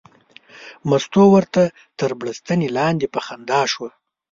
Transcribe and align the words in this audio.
مستو 0.89 1.23
ورته 1.35 1.61
تر 1.99 2.09
بړستنې 2.19 2.67
لاندې 2.77 3.05
په 3.13 3.19
خندا 3.25 3.61
شوه. 3.73 3.89